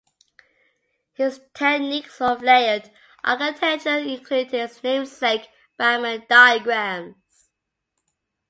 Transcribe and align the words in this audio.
His 1.13 1.39
techniques 1.53 2.21
of 2.21 2.41
layered 2.41 2.89
architecture 3.23 3.99
include 3.99 4.49
his 4.49 4.81
namesake 4.83 5.47
Bachman 5.77 6.25
diagrams. 6.27 7.51